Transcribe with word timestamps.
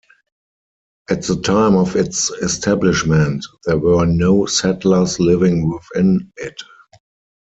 At 1.11 1.21
the 1.25 1.39
time 1.43 1.75
of 1.75 1.95
its 1.95 2.31
establishment, 2.31 3.45
there 3.65 3.77
were 3.77 4.07
no 4.07 4.47
settlers 4.47 5.19
living 5.19 5.69
within 5.71 6.33
it. 6.37 6.59